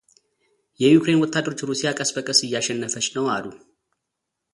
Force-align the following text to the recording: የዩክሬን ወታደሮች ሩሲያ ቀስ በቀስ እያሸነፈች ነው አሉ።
የዩክሬን 0.81 1.21
ወታደሮች 1.23 1.59
ሩሲያ 1.69 1.89
ቀስ 1.99 2.09
በቀስ 2.15 2.39
እያሸነፈች 2.47 3.07
ነው 3.17 3.25
አሉ። 3.35 3.45